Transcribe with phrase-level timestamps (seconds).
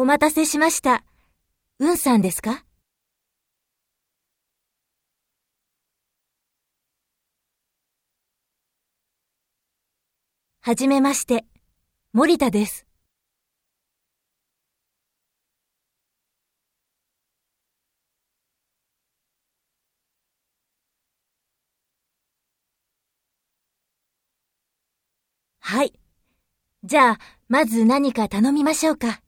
[0.00, 1.04] お待たせしました。
[1.78, 2.64] うんさんですか？
[10.62, 11.44] はじめまして、
[12.14, 12.86] 森田です。
[25.58, 25.92] はい。
[26.84, 29.20] じゃあ、まず何か頼みましょうか。